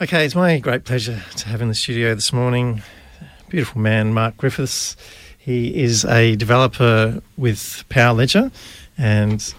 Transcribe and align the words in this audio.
Okay, 0.00 0.24
it's 0.24 0.36
my 0.36 0.60
great 0.60 0.84
pleasure 0.84 1.24
to 1.34 1.48
have 1.48 1.60
in 1.60 1.66
the 1.66 1.74
studio 1.74 2.14
this 2.14 2.32
morning 2.32 2.82
beautiful 3.48 3.80
man, 3.80 4.14
Mark 4.14 4.36
Griffiths. 4.36 4.96
He 5.36 5.74
is 5.82 6.04
a 6.04 6.36
developer 6.36 7.20
with 7.36 7.82
Power 7.88 8.14
Ledger, 8.14 8.52
and 8.96 9.52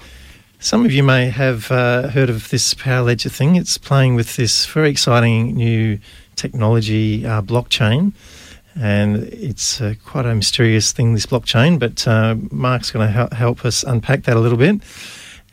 some 0.61 0.85
of 0.85 0.93
you 0.93 1.03
may 1.03 1.29
have 1.29 1.69
uh, 1.69 2.07
heard 2.07 2.29
of 2.29 2.51
this 2.51 2.73
Power 2.73 3.03
Ledger 3.03 3.27
thing. 3.27 3.57
It's 3.57 3.77
playing 3.77 4.15
with 4.15 4.37
this 4.37 4.65
very 4.67 4.89
exciting 4.89 5.55
new 5.55 5.99
technology, 6.37 7.25
uh, 7.25 7.41
blockchain, 7.41 8.13
and 8.79 9.17
it's 9.17 9.81
uh, 9.81 9.95
quite 10.05 10.25
a 10.25 10.33
mysterious 10.33 10.93
thing, 10.93 11.15
this 11.15 11.25
blockchain. 11.25 11.77
But 11.77 12.07
uh, 12.07 12.37
Mark's 12.49 12.91
going 12.91 13.11
to 13.11 13.35
help 13.35 13.65
us 13.65 13.83
unpack 13.83 14.23
that 14.23 14.37
a 14.37 14.39
little 14.39 14.57
bit. 14.57 14.79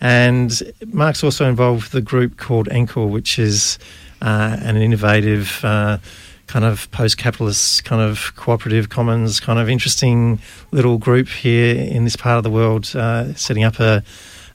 And 0.00 0.62
Mark's 0.86 1.24
also 1.24 1.48
involved 1.48 1.84
with 1.84 1.94
a 1.94 2.04
group 2.04 2.36
called 2.36 2.68
Encore, 2.68 3.08
which 3.08 3.38
is 3.38 3.78
uh, 4.20 4.56
an 4.60 4.76
innovative 4.76 5.64
uh, 5.64 5.98
kind 6.46 6.64
of 6.64 6.90
post-capitalist 6.90 7.84
kind 7.84 8.00
of 8.00 8.34
cooperative 8.36 8.88
commons 8.88 9.40
kind 9.40 9.58
of 9.58 9.68
interesting 9.68 10.38
little 10.70 10.96
group 10.98 11.28
here 11.28 11.74
in 11.74 12.04
this 12.04 12.16
part 12.16 12.38
of 12.38 12.44
the 12.44 12.50
world 12.50 12.94
uh, 12.94 13.34
setting 13.34 13.64
up 13.64 13.80
a, 13.80 14.02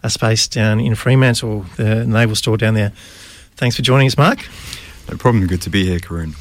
a 0.04 0.10
space 0.10 0.48
down 0.48 0.80
in 0.80 0.96
Fremantle, 0.96 1.66
the 1.76 2.06
naval 2.06 2.36
store 2.36 2.58
down 2.58 2.76
there. 2.76 2.92
Thanks 3.56 3.76
for 3.76 3.82
joining 3.82 4.08
us, 4.08 4.18
Mark. 4.18 4.40
No 5.10 5.18
problem. 5.18 5.48
Good 5.48 5.62
to 5.64 5.70
be 5.70 5.86
here, 5.86 6.00
Karun. 6.00 6.36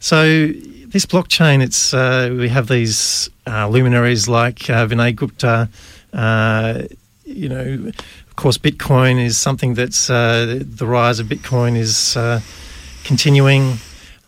So 0.00 0.52
this 0.86 1.04
blockchain, 1.04 1.62
it's 1.62 1.92
uh, 1.92 2.34
we 2.38 2.48
have 2.48 2.68
these 2.68 3.28
uh, 3.46 3.68
luminaries 3.68 4.28
like 4.28 4.70
uh, 4.70 4.86
Vinay 4.86 5.14
Gupta. 5.14 5.68
You 7.28 7.48
know, 7.48 7.92
of 8.26 8.36
course, 8.36 8.56
Bitcoin 8.56 9.22
is 9.22 9.36
something 9.38 9.74
that's 9.74 10.08
uh, 10.08 10.62
the 10.64 10.86
rise 10.86 11.20
of 11.20 11.26
Bitcoin 11.26 11.76
is 11.76 12.16
uh, 12.16 12.40
continuing. 13.04 13.76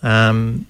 Um, 0.03 0.67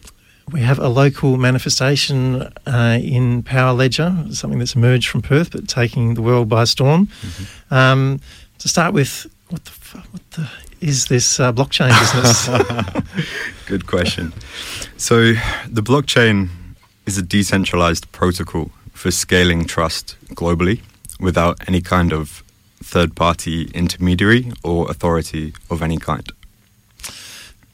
we 0.52 0.60
have 0.60 0.78
a 0.78 0.88
local 0.88 1.36
manifestation 1.36 2.42
uh, 2.66 2.98
in 3.02 3.42
Power 3.42 3.72
Ledger, 3.72 4.16
something 4.30 4.58
that's 4.58 4.76
emerged 4.76 5.08
from 5.08 5.22
Perth 5.22 5.50
but 5.50 5.68
taking 5.68 6.14
the 6.14 6.22
world 6.22 6.48
by 6.48 6.64
storm. 6.64 7.06
Mm-hmm. 7.06 7.74
Um, 7.74 8.20
to 8.58 8.68
start 8.68 8.94
with, 8.94 9.26
what 9.48 9.64
the, 9.64 9.70
what 10.12 10.30
the 10.30 10.50
is 10.80 11.06
this 11.06 11.40
uh, 11.40 11.52
blockchain 11.52 11.90
business? 11.98 12.48
Good 13.66 13.86
question. 13.86 14.32
So, 14.96 15.34
the 15.68 15.82
blockchain 15.82 16.48
is 17.06 17.18
a 17.18 17.22
decentralized 17.22 18.10
protocol 18.12 18.70
for 18.92 19.10
scaling 19.10 19.64
trust 19.64 20.16
globally 20.34 20.80
without 21.20 21.68
any 21.68 21.80
kind 21.80 22.12
of 22.12 22.42
third 22.82 23.14
party 23.14 23.70
intermediary 23.74 24.52
or 24.62 24.90
authority 24.90 25.52
of 25.68 25.82
any 25.82 25.98
kind. 25.98 26.26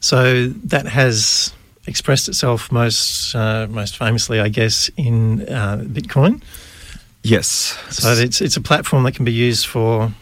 So 0.00 0.48
that 0.48 0.86
has 0.86 1.52
expressed 1.86 2.28
itself 2.28 2.70
most 2.70 3.34
uh, 3.34 3.66
most 3.70 3.96
famously, 3.96 4.40
I 4.40 4.48
guess, 4.48 4.90
in 4.96 5.42
uh, 5.48 5.78
Bitcoin. 5.84 6.42
Yes. 7.22 7.76
So 7.90 8.12
it's 8.12 8.40
it's 8.40 8.56
a 8.56 8.60
platform 8.60 9.04
that 9.04 9.14
can 9.14 9.24
be 9.24 9.32
used 9.32 9.66
for 9.66 10.12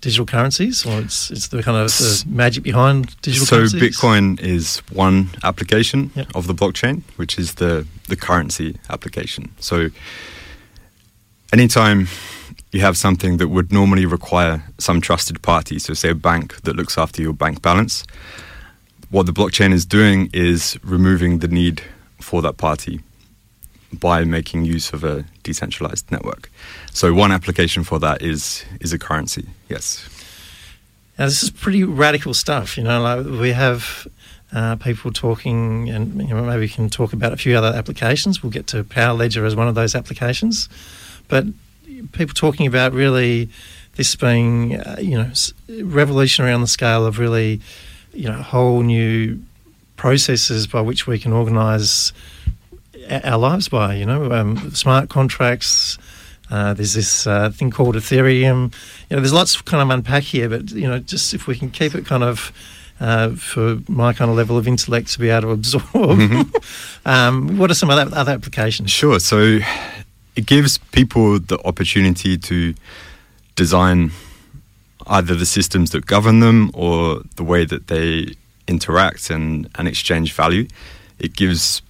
digital 0.00 0.26
currencies, 0.26 0.86
or 0.86 1.00
it's 1.00 1.30
it's 1.30 1.48
the 1.48 1.62
kind 1.62 1.76
of 1.76 1.90
the 1.90 2.24
magic 2.26 2.62
behind 2.62 3.20
digital 3.22 3.46
so 3.46 3.56
currencies. 3.56 3.80
So 3.80 3.86
Bitcoin 3.86 4.40
is 4.40 4.78
one 4.92 5.30
application 5.42 6.10
yep. 6.14 6.26
of 6.34 6.46
the 6.46 6.54
blockchain, 6.54 7.02
which 7.16 7.38
is 7.38 7.54
the 7.54 7.86
the 8.08 8.16
currency 8.16 8.76
application. 8.88 9.50
So 9.58 9.88
anytime 11.52 12.08
you 12.72 12.80
have 12.80 12.96
something 12.96 13.38
that 13.38 13.48
would 13.48 13.72
normally 13.72 14.06
require 14.06 14.62
some 14.78 15.00
trusted 15.00 15.42
party, 15.42 15.78
so 15.78 15.94
say 15.94 16.10
a 16.10 16.14
bank 16.14 16.60
that 16.62 16.76
looks 16.76 16.96
after 16.96 17.20
your 17.22 17.32
bank 17.32 17.62
balance. 17.62 18.04
What 19.10 19.26
the 19.26 19.32
blockchain 19.32 19.72
is 19.72 19.84
doing 19.84 20.30
is 20.32 20.78
removing 20.84 21.40
the 21.40 21.48
need 21.48 21.82
for 22.20 22.42
that 22.42 22.56
party 22.56 23.00
by 23.92 24.22
making 24.22 24.64
use 24.64 24.92
of 24.92 25.02
a 25.02 25.24
decentralized 25.42 26.12
network. 26.12 26.48
So 26.92 27.12
one 27.12 27.32
application 27.32 27.82
for 27.82 27.98
that 27.98 28.22
is 28.22 28.64
is 28.80 28.92
a 28.92 28.98
currency. 28.98 29.48
Yes. 29.68 30.08
Now 31.18 31.26
this 31.26 31.42
is 31.42 31.50
pretty 31.50 31.82
radical 31.82 32.34
stuff. 32.34 32.78
You 32.78 32.84
know, 32.84 33.02
like 33.02 33.26
we 33.26 33.50
have 33.50 34.06
uh, 34.52 34.76
people 34.76 35.12
talking, 35.12 35.90
and 35.90 36.20
you 36.22 36.34
know, 36.34 36.44
maybe 36.44 36.60
we 36.60 36.68
can 36.68 36.88
talk 36.88 37.12
about 37.12 37.32
a 37.32 37.36
few 37.36 37.56
other 37.56 37.76
applications. 37.76 38.42
We'll 38.42 38.52
get 38.52 38.68
to 38.68 38.84
Power 38.84 39.14
Ledger 39.14 39.44
as 39.44 39.56
one 39.56 39.66
of 39.66 39.74
those 39.74 39.96
applications, 39.96 40.68
but 41.26 41.46
people 42.12 42.34
talking 42.34 42.66
about 42.66 42.92
really 42.92 43.48
this 43.96 44.16
being, 44.16 44.76
uh, 44.76 44.96
you 45.00 45.16
know, 45.18 45.30
revolutionary 45.84 46.52
on 46.52 46.60
the 46.60 46.66
scale 46.66 47.04
of 47.06 47.18
really, 47.18 47.60
you 48.12 48.28
know, 48.28 48.40
whole 48.40 48.82
new 48.82 49.40
processes 49.96 50.66
by 50.66 50.80
which 50.80 51.06
we 51.06 51.18
can 51.18 51.32
organise 51.32 52.12
our 53.10 53.38
lives 53.38 53.68
by. 53.68 53.94
You 53.94 54.06
know, 54.06 54.32
um, 54.32 54.70
smart 54.72 55.08
contracts. 55.08 55.98
Uh, 56.50 56.74
there's 56.74 56.94
this 56.94 57.26
uh, 57.26 57.50
thing 57.50 57.70
called 57.70 57.94
Ethereum. 57.94 58.74
You 59.08 59.16
know, 59.16 59.20
there's 59.20 59.32
lots 59.32 59.54
of 59.54 59.64
kind 59.64 59.82
of 59.82 59.90
unpack 59.90 60.24
here, 60.24 60.48
but 60.48 60.70
you 60.72 60.88
know, 60.88 60.98
just 60.98 61.34
if 61.34 61.46
we 61.46 61.56
can 61.56 61.70
keep 61.70 61.94
it 61.94 62.06
kind 62.06 62.22
of. 62.22 62.52
Uh, 63.02 63.30
for 63.30 63.78
my 63.88 64.12
kind 64.12 64.30
of 64.30 64.36
level 64.36 64.58
of 64.58 64.68
intellect 64.68 65.10
to 65.10 65.18
be 65.18 65.30
able 65.30 65.40
to 65.40 65.48
absorb. 65.52 65.84
Mm-hmm. 65.86 67.08
um, 67.08 67.56
what 67.56 67.70
are 67.70 67.74
some 67.74 67.88
other 67.88 68.14
other 68.14 68.32
applications? 68.32 68.90
Sure. 68.90 69.18
So 69.18 69.60
it 70.40 70.46
gives 70.46 70.78
people 70.78 71.38
the 71.38 71.58
opportunity 71.66 72.38
to 72.38 72.74
design 73.56 74.10
either 75.06 75.34
the 75.34 75.44
systems 75.44 75.90
that 75.90 76.06
govern 76.06 76.40
them 76.40 76.70
or 76.72 77.20
the 77.36 77.44
way 77.44 77.66
that 77.66 77.88
they 77.88 78.34
interact 78.66 79.28
and, 79.28 79.68
and 79.74 79.86
exchange 79.86 80.32
value. 80.32 80.66
It 81.18 81.36
gives 81.36 81.82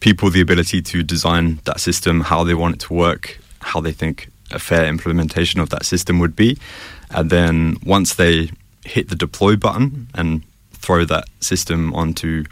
people 0.00 0.30
the 0.30 0.40
ability 0.40 0.80
to 0.80 1.02
design 1.02 1.60
that 1.64 1.80
system 1.80 2.22
how 2.22 2.44
they 2.44 2.54
want 2.54 2.76
it 2.76 2.80
to 2.86 2.94
work, 2.94 3.38
how 3.60 3.82
they 3.82 3.92
think 3.92 4.30
a 4.50 4.58
fair 4.58 4.86
implementation 4.86 5.60
of 5.60 5.68
that 5.68 5.84
system 5.84 6.18
would 6.18 6.34
be. 6.34 6.56
And 7.10 7.28
then 7.28 7.76
once 7.84 8.14
they 8.14 8.50
hit 8.86 9.10
the 9.10 9.16
deploy 9.16 9.56
button 9.56 10.08
and 10.14 10.42
throw 10.72 11.04
that 11.04 11.26
system 11.40 11.92
onto, 11.92 12.44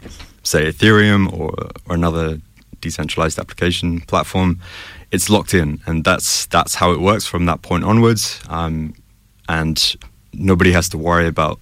say, 0.43 0.71
Ethereum 0.71 1.33
or, 1.33 1.49
or 1.87 1.95
another 1.95 2.41
decentralized 2.81 3.39
application 3.39 4.01
platform, 4.01 4.59
it's 5.11 5.29
locked 5.29 5.53
in, 5.53 5.81
and 5.85 6.03
that's 6.03 6.45
that's 6.47 6.75
how 6.75 6.91
it 6.91 6.99
works 6.99 7.25
from 7.25 7.45
that 7.45 7.61
point 7.61 7.83
onwards. 7.83 8.41
Um, 8.49 8.93
and 9.49 9.95
nobody 10.33 10.71
has 10.71 10.89
to 10.89 10.97
worry 10.97 11.27
about 11.27 11.59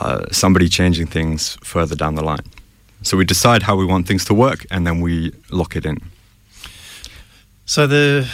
uh, 0.00 0.26
somebody 0.30 0.68
changing 0.68 1.06
things 1.06 1.56
further 1.62 1.94
down 1.94 2.14
the 2.14 2.24
line. 2.24 2.44
So 3.02 3.16
we 3.16 3.24
decide 3.24 3.62
how 3.62 3.76
we 3.76 3.84
want 3.84 4.06
things 4.06 4.24
to 4.26 4.34
work, 4.34 4.66
and 4.70 4.86
then 4.86 5.00
we 5.00 5.32
lock 5.50 5.76
it 5.76 5.86
in. 5.86 5.98
So 7.64 7.86
the 7.86 8.28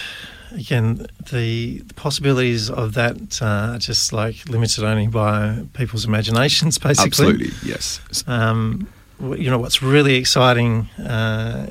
again 0.53 1.07
the, 1.31 1.79
the 1.79 1.95
possibilities 1.95 2.71
of 2.71 2.95
that 2.95 3.43
are 3.43 3.79
just 3.79 4.13
like 4.13 4.49
limited 4.49 4.85
only 4.85 5.09
by 5.09 5.65
people's 5.75 6.05
imaginations, 6.05 6.79
basically. 6.89 7.09
Absolutely, 7.09 7.51
yes. 7.65 8.01
Um, 8.27 8.89
you 9.21 9.51
know 9.51 9.59
what's 9.59 9.83
really 9.83 10.15
exciting. 10.17 10.89
Uh, 10.99 11.67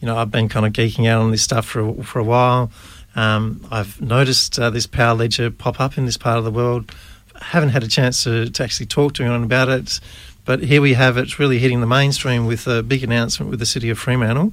you 0.00 0.06
know, 0.06 0.16
I've 0.16 0.30
been 0.30 0.48
kind 0.48 0.66
of 0.66 0.72
geeking 0.72 1.08
out 1.08 1.22
on 1.22 1.30
this 1.30 1.42
stuff 1.42 1.66
for 1.66 2.02
for 2.02 2.18
a 2.18 2.24
while. 2.24 2.70
Um, 3.14 3.66
I've 3.70 4.00
noticed 4.00 4.58
uh, 4.58 4.70
this 4.70 4.86
Power 4.86 5.14
Ledger 5.14 5.50
pop 5.50 5.80
up 5.80 5.98
in 5.98 6.06
this 6.06 6.16
part 6.16 6.38
of 6.38 6.44
the 6.44 6.50
world. 6.50 6.90
I 7.34 7.44
haven't 7.44 7.70
had 7.70 7.82
a 7.82 7.88
chance 7.88 8.24
to, 8.24 8.48
to 8.48 8.64
actually 8.64 8.86
talk 8.86 9.14
to 9.14 9.22
anyone 9.22 9.42
about 9.44 9.68
it, 9.68 10.00
but 10.44 10.62
here 10.62 10.80
we 10.80 10.94
have 10.94 11.16
it 11.18 11.38
really 11.38 11.58
hitting 11.58 11.80
the 11.80 11.86
mainstream 11.86 12.46
with 12.46 12.66
a 12.66 12.82
big 12.82 13.04
announcement 13.04 13.50
with 13.50 13.58
the 13.58 13.66
city 13.66 13.90
of 13.90 13.98
Fremantle. 13.98 14.52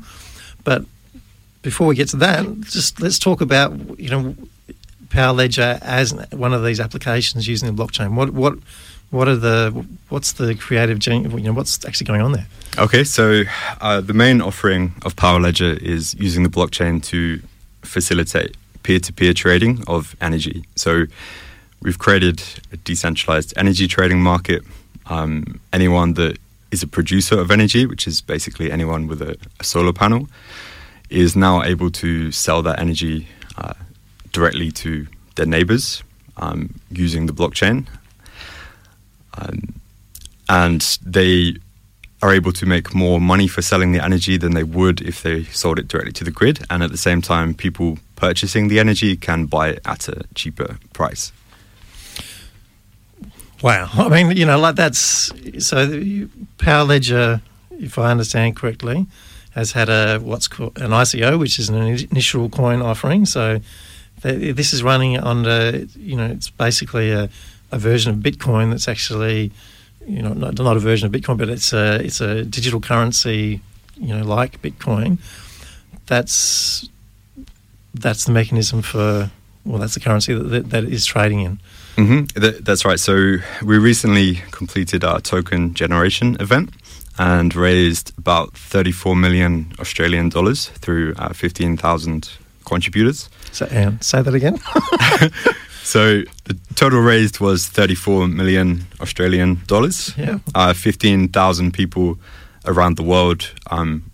But 0.63 0.83
before 1.61 1.87
we 1.87 1.95
get 1.95 2.09
to 2.09 2.17
that, 2.17 2.61
just 2.61 3.01
let's 3.01 3.19
talk 3.19 3.41
about 3.41 3.99
you 3.99 4.09
know 4.09 4.35
Power 5.09 5.33
Ledger 5.33 5.79
as 5.81 6.13
one 6.31 6.53
of 6.53 6.63
these 6.63 6.79
applications 6.79 7.47
using 7.47 7.73
the 7.73 7.83
blockchain. 7.83 8.15
What 8.15 8.31
what 8.31 8.55
what 9.11 9.27
are 9.27 9.35
the 9.35 9.85
what's 10.09 10.33
the 10.33 10.55
creative 10.55 11.05
you 11.07 11.27
know 11.39 11.53
what's 11.53 11.83
actually 11.85 12.05
going 12.05 12.21
on 12.21 12.31
there? 12.31 12.45
Okay, 12.77 13.03
so 13.03 13.43
uh, 13.81 14.01
the 14.01 14.13
main 14.13 14.41
offering 14.41 14.93
of 15.03 15.15
Power 15.15 15.39
Ledger 15.39 15.77
is 15.81 16.13
using 16.15 16.43
the 16.43 16.49
blockchain 16.49 17.03
to 17.05 17.41
facilitate 17.81 18.55
peer-to-peer 18.83 19.33
trading 19.33 19.83
of 19.87 20.15
energy. 20.21 20.63
So 20.75 21.05
we've 21.81 21.97
created 21.97 22.41
a 22.71 22.77
decentralized 22.77 23.53
energy 23.57 23.87
trading 23.87 24.21
market. 24.21 24.63
Um, 25.07 25.59
anyone 25.73 26.13
that 26.13 26.37
is 26.71 26.83
a 26.83 26.87
producer 26.87 27.39
of 27.39 27.49
energy, 27.49 27.87
which 27.87 28.07
is 28.07 28.21
basically 28.21 28.71
anyone 28.71 29.07
with 29.07 29.21
a, 29.21 29.35
a 29.59 29.63
solar 29.63 29.93
panel, 29.93 30.29
is 31.09 31.35
now 31.35 31.63
able 31.63 31.89
to 31.89 32.31
sell 32.31 32.61
that 32.61 32.79
energy 32.79 33.27
uh, 33.57 33.73
directly 34.31 34.71
to 34.71 35.07
their 35.35 35.47
neighbors 35.47 36.03
um, 36.37 36.79
using 36.91 37.25
the 37.25 37.33
blockchain 37.33 37.87
um, 39.39 39.73
and 40.47 40.81
they 41.03 41.55
are 42.21 42.33
able 42.33 42.51
to 42.51 42.65
make 42.65 42.93
more 42.93 43.21
money 43.21 43.47
for 43.47 43.61
selling 43.61 43.91
the 43.93 44.03
energy 44.03 44.37
than 44.37 44.53
they 44.53 44.63
would 44.63 45.01
if 45.01 45.23
they 45.23 45.43
sold 45.45 45.79
it 45.79 45.87
directly 45.87 46.11
to 46.11 46.23
the 46.23 46.31
grid. 46.31 46.65
And 46.69 46.83
at 46.83 46.91
the 46.91 46.97
same 46.97 47.21
time, 47.21 47.53
people 47.53 47.97
purchasing 48.15 48.67
the 48.67 48.79
energy 48.79 49.15
can 49.15 49.45
buy 49.45 49.69
it 49.69 49.79
at 49.85 50.09
a 50.09 50.23
cheaper 50.35 50.77
price. 50.93 51.31
Wow. 53.61 53.89
I 53.93 54.09
mean, 54.09 54.35
you 54.35 54.45
know, 54.45 54.59
like 54.59 54.75
that's 54.75 55.31
so 55.65 55.85
the 55.85 56.27
Power 56.57 56.83
Ledger, 56.83 57.41
if 57.71 57.97
I 57.97 58.11
understand 58.11 58.55
correctly, 58.55 59.07
has 59.51 59.71
had 59.73 59.89
a 59.89 60.19
what's 60.19 60.47
called 60.47 60.77
an 60.77 60.91
ICO, 60.91 61.39
which 61.39 61.59
is 61.59 61.69
an 61.69 61.75
initial 61.75 62.49
coin 62.49 62.81
offering. 62.81 63.25
So 63.25 63.59
th- 64.21 64.55
this 64.55 64.73
is 64.73 64.83
running 64.83 65.13
the, 65.13 65.89
you 65.97 66.15
know, 66.15 66.27
it's 66.27 66.49
basically 66.49 67.11
a, 67.11 67.29
a 67.71 67.79
version 67.79 68.11
of 68.11 68.19
Bitcoin 68.19 68.71
that's 68.71 68.87
actually, 68.87 69.51
you 70.05 70.21
know, 70.21 70.33
not, 70.33 70.57
not 70.57 70.77
a 70.77 70.79
version 70.79 71.05
of 71.05 71.11
Bitcoin, 71.11 71.37
but 71.37 71.49
it's 71.49 71.73
a 71.73 72.03
it's 72.03 72.21
a 72.21 72.43
digital 72.43 72.79
currency, 72.79 73.61
you 73.95 74.15
know, 74.15 74.23
like 74.23 74.61
Bitcoin. 74.61 75.19
That's 76.07 76.89
that's 77.93 78.25
the 78.25 78.31
mechanism 78.31 78.81
for 78.81 79.31
well, 79.65 79.77
that's 79.77 79.93
the 79.93 79.99
currency 79.99 80.33
that, 80.33 80.43
that, 80.43 80.69
that 80.71 80.83
is 80.85 81.05
trading 81.05 81.41
in. 81.41 81.59
Mm-hmm. 81.95 82.39
That, 82.39 82.65
that's 82.65 82.85
right. 82.85 82.99
So 82.99 83.37
we 83.63 83.77
recently 83.77 84.35
completed 84.51 85.03
our 85.03 85.19
token 85.19 85.73
generation 85.73 86.37
event 86.39 86.71
and 87.17 87.53
raised 87.53 88.17
about 88.17 88.55
34 88.55 89.15
million 89.15 89.73
Australian 89.79 90.29
dollars 90.29 90.69
through 90.69 91.13
uh, 91.17 91.33
15,000 91.33 92.31
contributors. 92.65 93.29
So, 93.51 93.67
um, 93.71 93.99
say 94.01 94.21
that 94.21 94.33
again. 94.33 94.57
so 95.89 96.21
the 96.43 96.55
total 96.75 97.01
raised 97.01 97.39
was 97.39 97.65
34 97.65 98.27
million 98.27 98.85
Australian 99.01 99.61
dollars. 99.65 100.13
Yeah. 100.15 100.37
Uh, 100.53 100.73
15,000 100.73 101.73
people 101.73 102.19
around 102.65 102.95
the 102.95 103.01
world, 103.03 103.51
um, 103.71 104.11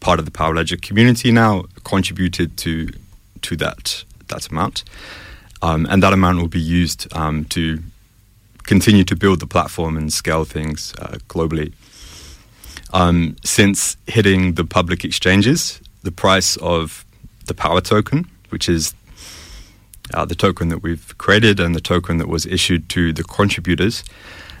part 0.00 0.18
of 0.18 0.24
the 0.24 0.32
Power 0.32 0.54
Ledger 0.56 0.76
community 0.76 1.30
now, 1.30 1.64
contributed 1.84 2.56
to 2.58 2.88
to 3.42 3.56
that 3.56 4.04
that 4.26 4.48
amount, 4.50 4.82
um, 5.62 5.86
and 5.88 6.02
that 6.02 6.12
amount 6.12 6.38
will 6.40 6.48
be 6.48 6.60
used 6.82 7.06
um, 7.12 7.44
to 7.44 7.78
continue 8.64 9.04
to 9.04 9.14
build 9.14 9.38
the 9.38 9.46
platform 9.46 9.96
and 9.96 10.12
scale 10.12 10.44
things 10.44 10.94
uh, 10.98 11.18
globally. 11.28 11.72
Um, 12.92 13.36
since 13.44 13.96
hitting 14.06 14.54
the 14.54 14.64
public 14.64 15.04
exchanges, 15.04 15.80
the 16.02 16.10
price 16.10 16.56
of 16.56 17.04
the 17.46 17.54
Power 17.54 17.80
token, 17.80 18.26
which 18.50 18.68
is 18.68 18.94
uh, 20.14 20.24
the 20.24 20.34
token 20.34 20.68
that 20.68 20.82
we've 20.82 21.16
created 21.18 21.60
and 21.60 21.74
the 21.74 21.80
token 21.80 22.18
that 22.18 22.28
was 22.28 22.46
issued 22.46 22.88
to 22.90 23.12
the 23.12 23.24
contributors, 23.24 24.04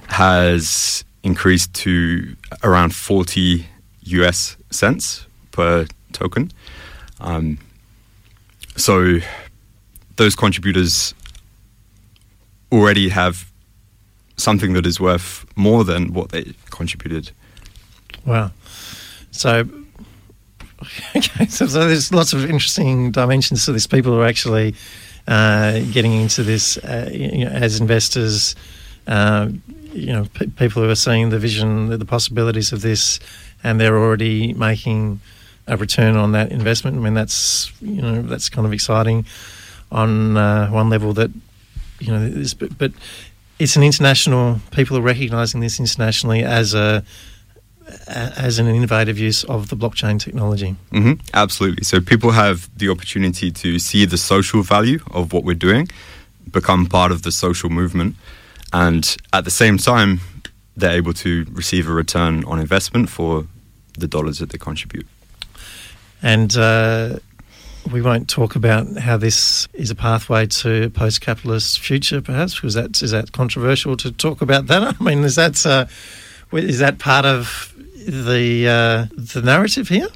has 0.08 1.04
increased 1.22 1.74
to 1.74 2.36
around 2.62 2.94
40 2.94 3.66
US 4.02 4.56
cents 4.70 5.26
per 5.50 5.86
token. 6.12 6.50
Um, 7.20 7.58
so 8.76 9.18
those 10.16 10.34
contributors 10.34 11.14
already 12.70 13.08
have 13.08 13.50
something 14.36 14.72
that 14.74 14.86
is 14.86 15.00
worth 15.00 15.44
more 15.56 15.84
than 15.84 16.12
what 16.12 16.30
they 16.30 16.54
contributed. 16.70 17.32
Wow. 18.24 18.52
So, 19.30 19.68
okay, 21.16 21.46
so, 21.46 21.66
so 21.66 21.88
there's 21.88 22.12
lots 22.12 22.32
of 22.32 22.44
interesting 22.44 23.10
dimensions 23.10 23.64
to 23.64 23.72
this. 23.72 23.86
People 23.86 24.14
are 24.14 24.24
actually 24.24 24.74
uh, 25.28 25.80
getting 25.92 26.12
into 26.12 26.42
this 26.42 26.78
uh, 26.78 27.08
you 27.12 27.44
know, 27.44 27.50
as 27.50 27.80
investors. 27.80 28.56
Uh, 29.06 29.50
you 29.92 30.12
know, 30.12 30.26
p- 30.34 30.48
people 30.48 30.82
who 30.82 30.90
are 30.90 30.94
seeing 30.94 31.30
the 31.30 31.38
vision, 31.38 31.88
the, 31.88 31.96
the 31.96 32.04
possibilities 32.04 32.72
of 32.72 32.82
this, 32.82 33.20
and 33.64 33.80
they're 33.80 33.96
already 33.96 34.52
making 34.52 35.20
a 35.66 35.76
return 35.76 36.16
on 36.16 36.32
that 36.32 36.50
investment. 36.50 36.96
I 36.96 37.00
mean, 37.00 37.14
that's 37.14 37.72
you 37.80 38.02
know 38.02 38.22
that's 38.22 38.48
kind 38.48 38.66
of 38.66 38.72
exciting 38.72 39.26
on 39.90 40.36
uh, 40.36 40.68
one 40.68 40.88
level 40.90 41.12
that 41.14 41.30
you 42.00 42.12
know 42.12 42.28
this, 42.28 42.54
but, 42.54 42.76
but 42.76 42.92
it's 43.58 43.76
an 43.76 43.82
international. 43.82 44.60
People 44.70 44.96
are 44.98 45.02
recognizing 45.02 45.60
this 45.60 45.78
internationally 45.78 46.42
as 46.42 46.74
a 46.74 47.04
as 48.06 48.58
an 48.58 48.66
innovative 48.66 49.18
use 49.18 49.44
of 49.44 49.68
the 49.68 49.76
blockchain 49.76 50.20
technology. 50.20 50.76
Mm-hmm. 50.92 51.20
Absolutely. 51.34 51.84
So 51.84 52.00
people 52.00 52.32
have 52.32 52.68
the 52.76 52.88
opportunity 52.88 53.50
to 53.50 53.78
see 53.78 54.04
the 54.04 54.18
social 54.18 54.62
value 54.62 55.00
of 55.12 55.32
what 55.32 55.44
we're 55.44 55.54
doing, 55.54 55.88
become 56.50 56.86
part 56.86 57.12
of 57.12 57.22
the 57.22 57.32
social 57.32 57.70
movement, 57.70 58.16
and 58.72 59.16
at 59.32 59.44
the 59.44 59.50
same 59.50 59.78
time, 59.78 60.20
they're 60.76 60.96
able 60.96 61.12
to 61.12 61.44
receive 61.50 61.88
a 61.88 61.92
return 61.92 62.44
on 62.44 62.60
investment 62.60 63.08
for 63.08 63.46
the 63.98 64.06
dollars 64.06 64.38
that 64.38 64.50
they 64.50 64.58
contribute. 64.58 65.06
And 66.22 66.56
uh, 66.56 67.18
we 67.90 68.02
won't 68.02 68.28
talk 68.28 68.56
about 68.56 68.98
how 68.98 69.16
this 69.16 69.68
is 69.72 69.90
a 69.90 69.94
pathway 69.94 70.46
to 70.46 70.84
a 70.84 70.90
post-capitalist 70.90 71.80
future, 71.80 72.20
perhaps, 72.20 72.54
because 72.54 72.74
that 72.74 73.02
is 73.02 73.10
that 73.10 73.32
controversial 73.32 73.96
to 73.98 74.12
talk 74.12 74.40
about 74.40 74.66
that. 74.66 74.96
I 75.00 75.02
mean, 75.02 75.24
is 75.24 75.36
that 75.36 75.64
uh, 75.66 75.86
is 76.52 76.78
that 76.78 76.98
part 76.98 77.24
of 77.24 77.74
the 78.10 78.68
uh, 78.68 79.06
the 79.16 79.42
narrative 79.42 79.88
here? 79.88 80.08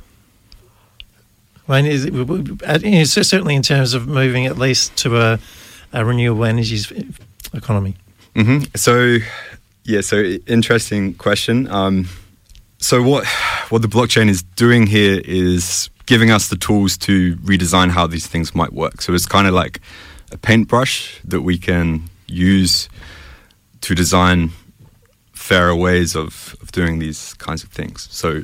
I 1.68 1.82
mean, 1.82 1.92
is 1.92 3.16
it, 3.16 3.24
certainly 3.24 3.54
in 3.54 3.62
terms 3.62 3.94
of 3.94 4.08
moving 4.08 4.46
at 4.46 4.58
least 4.58 4.96
to 4.98 5.20
a, 5.20 5.38
a 5.92 6.04
renewable 6.04 6.44
energies 6.44 6.92
economy. 7.54 7.96
Mm-hmm. 8.34 8.64
So, 8.74 9.18
yeah, 9.84 10.00
so 10.00 10.16
interesting 10.46 11.14
question. 11.14 11.68
Um, 11.68 12.08
so 12.78 13.02
what 13.02 13.26
what 13.68 13.82
the 13.82 13.88
blockchain 13.88 14.28
is 14.28 14.42
doing 14.42 14.86
here 14.86 15.20
is 15.24 15.90
giving 16.06 16.30
us 16.30 16.48
the 16.48 16.56
tools 16.56 16.96
to 16.98 17.36
redesign 17.36 17.90
how 17.90 18.06
these 18.06 18.26
things 18.26 18.54
might 18.54 18.72
work. 18.72 19.00
So 19.00 19.14
it's 19.14 19.26
kind 19.26 19.46
of 19.46 19.54
like 19.54 19.80
a 20.32 20.38
paintbrush 20.38 21.20
that 21.24 21.42
we 21.42 21.58
can 21.58 22.08
use 22.26 22.88
to 23.82 23.94
design 23.94 24.50
fairer 25.42 25.74
ways 25.74 26.14
of, 26.14 26.56
of 26.62 26.72
doing 26.72 26.98
these 26.98 27.34
kinds 27.34 27.62
of 27.64 27.70
things. 27.70 28.08
So 28.10 28.42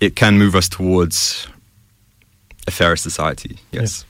it 0.00 0.16
can 0.16 0.38
move 0.38 0.54
us 0.54 0.68
towards 0.68 1.46
a 2.66 2.70
fairer 2.70 2.96
society. 2.96 3.58
Yes. 3.70 4.04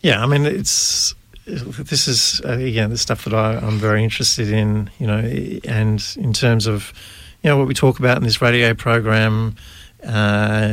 Yeah, 0.00 0.12
yeah 0.12 0.22
I 0.22 0.26
mean, 0.26 0.44
it's 0.46 1.14
this 1.44 2.06
is 2.06 2.40
uh, 2.44 2.52
again 2.52 2.90
the 2.90 2.98
stuff 2.98 3.24
that 3.24 3.34
I, 3.34 3.56
I'm 3.56 3.78
very 3.78 4.04
interested 4.04 4.48
in. 4.50 4.90
You 4.98 5.06
know, 5.06 5.18
and 5.64 6.16
in 6.16 6.32
terms 6.32 6.66
of 6.66 6.92
you 7.42 7.50
know 7.50 7.56
what 7.56 7.66
we 7.66 7.74
talk 7.74 7.98
about 7.98 8.16
in 8.18 8.22
this 8.22 8.40
radio 8.40 8.74
program 8.74 9.56
uh, 10.06 10.72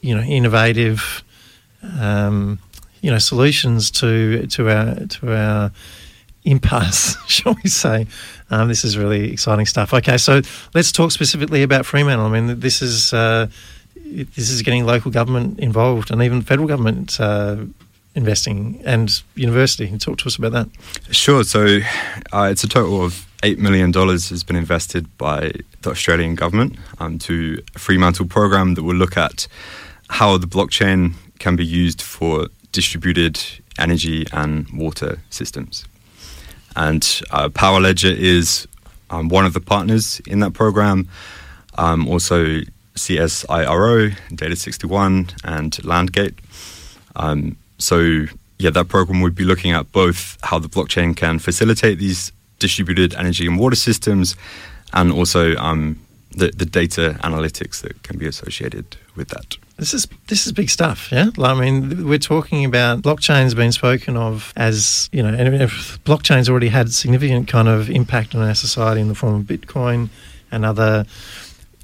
you 0.00 0.14
know, 0.14 0.22
innovative, 0.22 1.22
um, 1.98 2.58
you 3.00 3.10
know, 3.10 3.18
solutions 3.18 3.90
to 3.90 4.46
to 4.48 4.70
our 4.70 4.94
to 5.06 5.36
our 5.36 5.72
impasse, 6.44 7.16
shall 7.28 7.56
we 7.62 7.70
say? 7.70 8.06
Um, 8.50 8.68
this 8.68 8.84
is 8.84 8.98
really 8.98 9.32
exciting 9.32 9.66
stuff. 9.66 9.94
Okay, 9.94 10.18
so 10.18 10.42
let's 10.74 10.92
talk 10.92 11.12
specifically 11.12 11.62
about 11.62 11.86
Fremantle. 11.86 12.26
I 12.26 12.40
mean, 12.40 12.60
this 12.60 12.82
is 12.82 13.12
uh, 13.12 13.46
this 13.94 14.50
is 14.50 14.62
getting 14.62 14.84
local 14.84 15.10
government 15.10 15.60
involved 15.60 16.10
and 16.10 16.22
even 16.22 16.42
federal 16.42 16.66
government 16.66 17.20
uh, 17.20 17.56
investing 18.14 18.80
and 18.84 19.22
university. 19.34 19.86
Talk 19.98 20.18
to 20.18 20.26
us 20.26 20.36
about 20.36 20.52
that. 20.52 20.68
Sure. 21.10 21.44
So 21.44 21.78
uh, 22.32 22.48
it's 22.50 22.64
a 22.64 22.68
total 22.68 23.04
of 23.04 23.26
$8 23.42 23.58
million 23.58 23.92
has 23.92 24.44
been 24.44 24.56
invested 24.56 25.06
by 25.16 25.52
the 25.82 25.90
Australian 25.90 26.34
government 26.34 26.76
um, 26.98 27.18
to 27.20 27.62
a 27.74 27.78
Fremantle 27.78 28.26
program 28.26 28.74
that 28.74 28.82
will 28.82 28.96
look 28.96 29.16
at 29.16 29.46
how 30.08 30.36
the 30.36 30.46
blockchain 30.46 31.14
can 31.38 31.56
be 31.56 31.64
used 31.64 32.02
for 32.02 32.48
distributed 32.72 33.40
energy 33.78 34.26
and 34.32 34.68
water 34.70 35.20
systems. 35.30 35.84
And 36.80 37.20
uh, 37.30 37.50
Power 37.50 37.78
Ledger 37.78 38.08
is 38.08 38.66
um, 39.10 39.28
one 39.28 39.44
of 39.44 39.52
the 39.52 39.60
partners 39.60 40.18
in 40.26 40.40
that 40.40 40.54
program. 40.54 41.08
Um, 41.76 42.08
also, 42.08 42.60
CSIRO, 42.94 44.16
Data 44.34 44.56
61, 44.56 45.28
and 45.44 45.72
Landgate. 45.72 46.38
Um, 47.16 47.58
so, 47.76 48.24
yeah, 48.58 48.70
that 48.70 48.88
program 48.88 49.20
would 49.20 49.34
be 49.34 49.44
looking 49.44 49.72
at 49.72 49.92
both 49.92 50.38
how 50.42 50.58
the 50.58 50.68
blockchain 50.68 51.14
can 51.14 51.38
facilitate 51.38 51.98
these 51.98 52.32
distributed 52.58 53.14
energy 53.14 53.46
and 53.46 53.58
water 53.58 53.76
systems, 53.76 54.34
and 54.94 55.12
also 55.12 55.56
um, 55.56 56.00
the, 56.30 56.50
the 56.56 56.64
data 56.64 57.18
analytics 57.22 57.82
that 57.82 58.02
can 58.02 58.16
be 58.16 58.26
associated 58.26 58.96
with 59.16 59.28
that. 59.28 59.58
This 59.80 59.94
is 59.94 60.06
this 60.26 60.46
is 60.46 60.52
big 60.52 60.68
stuff, 60.68 61.10
yeah. 61.10 61.30
I 61.38 61.54
mean, 61.54 62.06
we're 62.06 62.18
talking 62.18 62.66
about 62.66 63.00
blockchains 63.00 63.56
being 63.56 63.72
spoken 63.72 64.14
of 64.14 64.52
as 64.54 65.08
you 65.10 65.22
know, 65.22 65.30
and 65.30 65.48
blockchains 66.04 66.50
already 66.50 66.68
had 66.68 66.92
significant 66.92 67.48
kind 67.48 67.66
of 67.66 67.88
impact 67.88 68.34
on 68.34 68.42
our 68.42 68.54
society 68.54 69.00
in 69.00 69.08
the 69.08 69.14
form 69.14 69.36
of 69.36 69.44
Bitcoin 69.44 70.10
and 70.52 70.66
other 70.66 71.06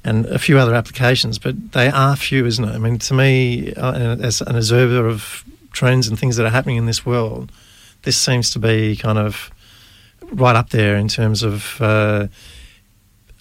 and 0.03 0.27
a 0.27 0.37
few 0.37 0.59
other 0.59 0.75
applications, 0.75 1.39
but 1.39 1.71
they 1.71 1.89
are 1.89 2.15
few, 2.15 2.45
isn't 2.45 2.63
it? 2.63 2.71
I 2.71 2.77
mean, 2.77 2.99
to 2.99 3.15
me, 3.15 3.73
uh, 3.73 4.15
as 4.21 4.41
an 4.41 4.55
observer 4.55 5.07
of 5.07 5.43
trends 5.71 6.07
and 6.07 6.19
things 6.19 6.35
that 6.35 6.45
are 6.45 6.51
happening 6.51 6.77
in 6.77 6.85
this 6.85 7.03
world, 7.03 7.51
this 8.03 8.15
seems 8.15 8.51
to 8.51 8.59
be 8.59 8.95
kind 8.95 9.17
of 9.17 9.49
right 10.33 10.55
up 10.55 10.69
there 10.69 10.97
in 10.97 11.07
terms 11.07 11.41
of 11.41 11.81
uh, 11.81 12.27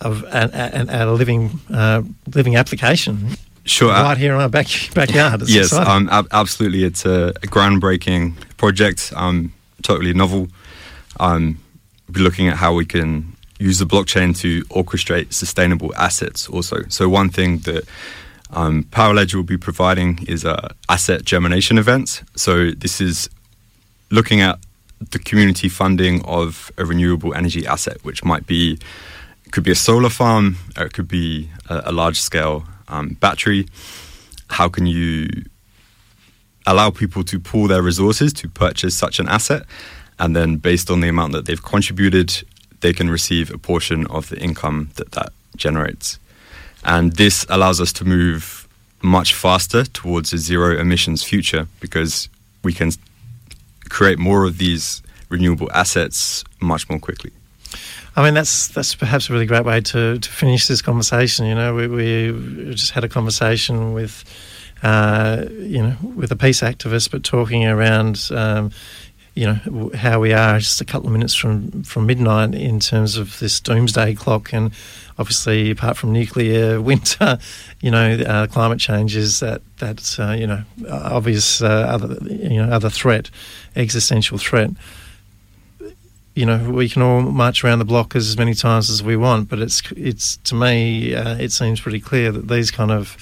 of 0.01 0.23
a, 0.23 0.87
a, 0.89 1.05
a 1.05 1.13
living 1.13 1.61
uh, 1.71 2.01
living 2.35 2.57
application. 2.57 3.37
Sure, 3.67 3.91
right 3.91 4.17
here 4.17 4.33
in 4.33 4.41
our 4.41 4.49
back, 4.49 4.69
backyard. 4.95 5.43
It's 5.43 5.51
yes, 5.51 5.73
um, 5.73 6.09
ab- 6.11 6.29
absolutely. 6.31 6.85
It's 6.85 7.05
a, 7.05 7.31
a, 7.31 7.49
groundbreaking 7.49 8.35
project, 8.57 9.13
um, 9.17 9.53
totally 9.83 10.15
novel. 10.15 10.49
Um, 11.19 11.59
be 12.11 12.21
looking 12.21 12.47
at 12.47 12.57
how 12.57 12.75
we 12.75 12.85
can 12.85 13.37
use 13.59 13.81
the 13.81 13.85
blockchain 13.85 14.37
to 14.39 14.63
orchestrate 14.67 15.33
sustainable 15.33 15.93
assets 15.97 16.49
also. 16.49 16.83
So 16.89 17.09
one 17.09 17.29
thing 17.29 17.59
that 17.61 17.85
um, 18.51 18.85
Powerledger 18.85 19.35
will 19.35 19.43
be 19.43 19.59
providing 19.59 20.25
is 20.29 20.45
uh, 20.45 20.69
asset 20.89 21.25
germination 21.25 21.77
events. 21.77 22.23
So 22.37 22.71
this 22.71 23.01
is 23.01 23.29
looking 24.11 24.41
at 24.41 24.61
the 25.11 25.19
community 25.19 25.69
funding 25.69 26.25
of 26.25 26.71
a 26.79 26.85
renewable 26.85 27.35
energy 27.35 27.67
asset, 27.67 27.99
which 28.05 28.25
might 28.25 28.47
be 28.47 28.79
could 29.51 29.65
be 29.65 29.73
a 29.73 29.77
solar 29.77 30.11
farm, 30.11 30.57
or 30.77 30.87
it 30.87 30.93
could 30.93 31.09
be 31.09 31.51
a, 31.69 31.83
a 31.87 31.93
large 31.93 32.21
scale 32.21 32.65
um, 32.89 33.17
battery. 33.21 33.69
How 34.49 34.69
can 34.69 34.87
you 34.87 35.29
allow 36.67 36.91
people 36.91 37.23
to 37.25 37.39
pool 37.39 37.69
their 37.69 37.83
resources 37.83 38.33
to 38.35 38.49
purchase 38.49 38.97
such 38.97 39.19
an 39.19 39.29
asset, 39.29 39.65
and 40.19 40.35
then 40.35 40.57
based 40.57 40.91
on 40.91 41.01
the 41.01 41.09
amount 41.09 41.33
that 41.33 41.47
they've 41.47 41.63
contributed, 41.63 42.43
they 42.81 42.93
can 42.93 43.09
receive 43.11 43.53
a 43.53 43.59
portion 43.59 44.07
of 44.09 44.29
the 44.29 44.39
income 44.39 44.91
that 44.97 45.13
that 45.13 45.33
generates. 45.57 46.19
And 46.85 47.13
this 47.13 47.47
allows 47.49 47.81
us 47.81 47.93
to 47.95 48.05
move 48.05 48.69
much 49.03 49.35
faster 49.35 49.85
towards 49.85 50.33
a 50.33 50.39
zero 50.39 50.79
emissions 50.79 51.23
future 51.23 51.67
because 51.81 52.29
we 52.63 52.73
can 52.73 52.91
create 53.89 54.19
more 54.19 54.45
of 54.45 54.59
these 54.59 55.03
renewable 55.29 55.71
assets 55.73 56.45
much 56.61 56.89
more 56.89 56.99
quickly. 56.99 57.33
I 58.17 58.25
mean, 58.25 58.35
that's 58.35 58.69
that's 58.69 58.95
perhaps 58.95 59.29
a 59.29 59.33
really 59.33 59.47
great 59.47 59.65
way 59.65 59.81
to, 59.81 60.19
to 60.19 60.31
finish 60.31 60.67
this 60.67 60.81
conversation. 60.81 61.47
You 61.47 61.55
know, 61.55 61.75
we, 61.75 61.87
we 61.87 62.75
just 62.75 62.93
had 62.93 63.05
a 63.05 63.09
conversation 63.09 63.93
with, 63.93 64.25
uh, 64.83 65.45
you 65.51 65.83
know, 65.83 65.97
with 66.15 66.33
a 66.33 66.37
peace 66.37 66.63
activist, 66.63 67.11
but 67.11 67.25
talking 67.25 67.67
around, 67.67 68.29
um, 68.33 68.71
you 69.35 69.45
know, 69.45 69.91
how 69.95 70.19
we 70.19 70.33
are 70.33 70.59
just 70.59 70.81
a 70.81 70.85
couple 70.87 71.09
of 71.09 71.13
minutes 71.13 71.35
from, 71.35 71.83
from 71.83 72.07
midnight 72.07 72.55
in 72.55 72.81
terms 72.81 73.19
of 73.19 73.39
this 73.39 73.61
doomsday 73.61 74.15
clock. 74.15 74.55
And 74.55 74.73
obviously, 75.19 75.71
apart 75.71 75.99
from 75.99 76.13
nuclear 76.13 76.81
winter, 76.91 77.39
you 77.83 77.91
know, 77.91 78.15
uh, 78.15 78.47
climate 78.47 78.81
change 78.81 79.15
is 79.15 79.41
that, 79.41 79.61
that 79.77 80.17
uh, 80.19 80.33
you 80.33 80.47
know, 80.47 80.63
obvious 80.91 81.61
uh, 81.61 81.67
other, 81.67 82.17
you 82.25 82.63
know, 82.63 82.73
other 82.73 82.89
threat, 82.89 83.31
existential 83.77 84.39
threat 84.39 84.71
you 86.37 86.45
know, 86.45 86.71
we 86.71 86.89
can 86.89 87.03
all 87.03 87.23
march 87.23 87.65
around 87.65 87.79
the 87.79 87.85
block 87.87 88.15
as 88.15 88.37
many 88.37 88.55
times 88.55 88.91
as 88.91 89.03
we 89.03 89.17
want, 89.17 89.49
but 89.49 89.59
it's 89.59 89.83
it's 89.97 90.37
to 90.45 90.55
me, 90.55 91.15
uh, 91.15 91.37
it 91.39 91.51
seems 91.51 91.81
pretty 91.81 91.99
clear 91.99 92.31
that 92.31 92.47
these 92.47 92.71
kind 92.71 92.91
of 92.91 93.17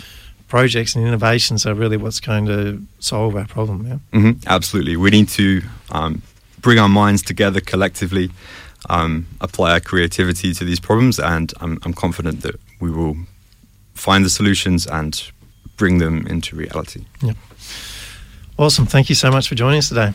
projects 0.49 0.97
and 0.97 1.06
innovations 1.06 1.64
are 1.64 1.75
really 1.75 1.97
what's 1.97 2.18
going 2.18 2.44
to 2.47 2.83
solve 2.99 3.37
our 3.37 3.47
problem. 3.47 3.87
Yeah, 3.87 4.18
mm-hmm. 4.18 4.49
absolutely. 4.49 4.97
We 4.97 5.11
need 5.11 5.28
to 5.30 5.62
um, 5.92 6.23
bring 6.61 6.80
our 6.80 6.88
minds 6.88 7.23
together 7.23 7.61
collectively, 7.61 8.30
um, 8.90 9.26
apply 9.40 9.73
our 9.73 9.80
creativity 9.80 10.52
to 10.52 10.64
these 10.64 10.80
problems, 10.80 11.21
and 11.21 11.54
I'm, 11.61 11.78
I'm 11.85 11.94
confident 11.94 12.42
that 12.42 12.56
we 12.80 12.90
will 12.90 13.16
find 13.94 14.25
the 14.25 14.30
solutions 14.30 14.88
and 14.88 15.30
bring 15.76 15.99
them 15.99 16.26
into 16.26 16.56
reality. 16.56 17.04
Yeah. 17.23 17.35
Awesome. 18.59 18.87
Thank 18.87 19.09
you 19.09 19.14
so 19.14 19.30
much 19.30 19.49
for 19.49 19.54
joining 19.54 19.78
us 19.78 19.88
today. 19.88 20.12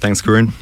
Thanks, 0.00 0.22
Corinne. 0.22 0.52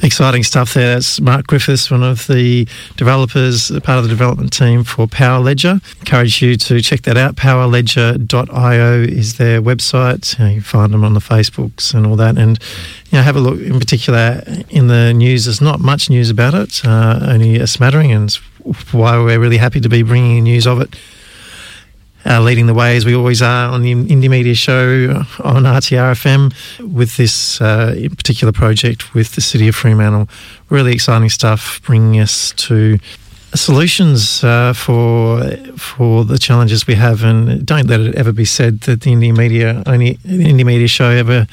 Exciting 0.00 0.44
stuff 0.44 0.74
there. 0.74 0.94
That's 0.94 1.20
Mark 1.20 1.48
Griffiths, 1.48 1.90
one 1.90 2.04
of 2.04 2.28
the 2.28 2.68
developers, 2.96 3.70
part 3.80 3.98
of 3.98 4.04
the 4.04 4.08
development 4.08 4.52
team 4.52 4.84
for 4.84 5.08
Powerledger. 5.08 5.82
Encourage 5.98 6.40
you 6.40 6.56
to 6.56 6.80
check 6.80 7.02
that 7.02 7.16
out. 7.16 7.34
Powerledger.io 7.34 9.02
is 9.02 9.38
their 9.38 9.60
website. 9.60 10.38
You, 10.38 10.44
know, 10.44 10.50
you 10.52 10.60
find 10.60 10.94
them 10.94 11.04
on 11.04 11.14
the 11.14 11.20
Facebooks 11.20 11.94
and 11.94 12.06
all 12.06 12.14
that. 12.16 12.38
And 12.38 12.58
you 13.10 13.18
know, 13.18 13.22
have 13.22 13.34
a 13.34 13.40
look 13.40 13.60
in 13.60 13.78
particular 13.80 14.42
in 14.68 14.86
the 14.86 15.12
news. 15.12 15.46
There's 15.46 15.60
not 15.60 15.80
much 15.80 16.08
news 16.08 16.30
about 16.30 16.54
it, 16.54 16.84
uh, 16.84 17.18
only 17.22 17.56
a 17.56 17.66
smattering, 17.66 18.12
and 18.12 18.32
why 18.92 19.18
we're 19.18 19.40
really 19.40 19.56
happy 19.56 19.80
to 19.80 19.88
be 19.88 20.02
bringing 20.02 20.44
news 20.44 20.66
of 20.66 20.80
it 20.80 20.94
uh, 22.26 22.40
leading 22.40 22.66
the 22.66 22.74
way 22.74 22.96
as 22.96 23.04
we 23.04 23.14
always 23.14 23.42
are 23.42 23.70
on 23.70 23.82
the 23.82 23.92
Indie 23.92 24.28
Media 24.28 24.54
Show 24.54 25.24
on 25.44 25.62
RTRFM 25.64 26.52
with 26.92 27.16
this 27.16 27.60
uh, 27.60 28.08
particular 28.16 28.52
project 28.52 29.14
with 29.14 29.34
the 29.34 29.40
City 29.40 29.68
of 29.68 29.74
Fremantle. 29.74 30.28
Really 30.68 30.92
exciting 30.92 31.28
stuff, 31.28 31.80
bringing 31.82 32.20
us 32.20 32.52
to 32.52 32.98
solutions 33.54 34.44
uh, 34.44 34.72
for 34.72 35.42
for 35.76 36.24
the 36.24 36.38
challenges 36.38 36.86
we 36.86 36.94
have, 36.94 37.22
and 37.24 37.64
don't 37.64 37.86
let 37.86 38.00
it 38.00 38.14
ever 38.14 38.32
be 38.32 38.44
said 38.44 38.80
that 38.82 39.02
the 39.02 39.12
Indie 39.12 39.36
Media 39.36 39.82
only 39.86 40.16
Indie 40.18 40.66
Media 40.66 40.88
Show 40.88 41.10
ever 41.10 41.46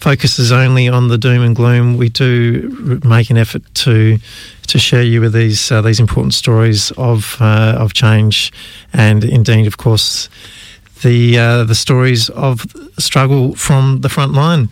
focuses 0.00 0.52
only 0.52 0.88
on 0.88 1.08
the 1.08 1.18
doom 1.18 1.42
and 1.42 1.54
gloom. 1.54 1.96
We 1.96 2.08
do 2.08 3.00
make 3.04 3.30
an 3.30 3.36
effort 3.36 3.62
to 3.74 4.18
to 4.66 4.78
share 4.78 5.02
you 5.02 5.20
with 5.20 5.32
these 5.32 5.70
uh, 5.70 5.82
these 5.82 6.00
important 6.00 6.34
stories 6.34 6.90
of 6.92 7.36
uh, 7.40 7.76
of 7.78 7.92
change, 7.92 8.52
and 8.92 9.24
indeed, 9.24 9.66
of 9.66 9.76
course, 9.76 10.28
the 11.02 11.38
uh, 11.38 11.64
the 11.64 11.74
stories 11.74 12.30
of 12.30 12.64
struggle 12.98 13.54
from 13.54 14.00
the 14.00 14.08
front 14.08 14.32
line. 14.32 14.64